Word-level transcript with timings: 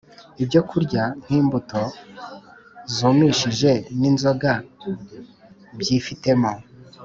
ibyo 0.43 0.61
kurya 0.69 1.03
nkimbuto 1.23 1.81
zumishije 2.95 3.71
ninzoga 3.99 4.51
byifitemo 5.79 6.51